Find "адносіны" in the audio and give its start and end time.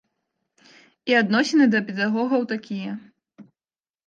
1.19-1.65